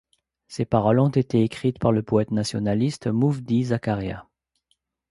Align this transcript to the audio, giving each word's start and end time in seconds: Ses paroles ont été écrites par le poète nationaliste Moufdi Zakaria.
Ses 0.47 0.65
paroles 0.65 0.99
ont 0.99 1.09
été 1.11 1.43
écrites 1.43 1.77
par 1.77 1.91
le 1.91 2.01
poète 2.01 2.31
nationaliste 2.31 3.05
Moufdi 3.05 3.65
Zakaria. 3.65 4.27